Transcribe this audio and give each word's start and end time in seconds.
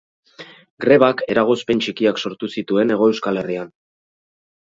Grebak 0.85 1.19
eragozpen 1.33 1.83
txikiak 1.85 2.21
sortu 2.29 2.49
zituen 2.61 2.93
Hego 2.95 3.11
Euskal 3.13 3.41
Herrian. 3.43 3.71